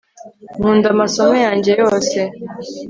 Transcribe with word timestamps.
nkunda 0.57 0.87
amasomo 0.93 1.35
yanjye 1.45 1.71
yose 1.81 2.17